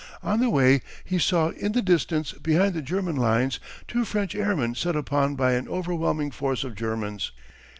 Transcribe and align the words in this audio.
On 0.23 0.39
the 0.39 0.49
way 0.49 0.81
he 1.03 1.19
saw 1.19 1.49
in 1.49 1.73
the 1.73 1.81
distance 1.83 2.31
behind 2.31 2.73
the 2.73 2.81
German 2.81 3.15
lines 3.17 3.59
two 3.87 4.03
French 4.03 4.33
airmen 4.33 4.73
set 4.73 4.95
upon 4.95 5.35
by 5.35 5.51
an 5.51 5.67
overwhelming 5.67 6.31
force 6.31 6.63
of 6.63 6.73
Germans. 6.73 7.31